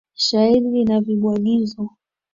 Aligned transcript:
Shairi 0.25 0.59
lina 0.73 0.97
vibwagizo. 1.05 1.83